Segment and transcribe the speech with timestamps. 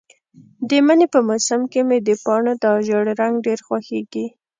[0.69, 4.25] د مني په موسم کې مې د پاڼو دا ژېړ رنګ ډېر خوښیږي.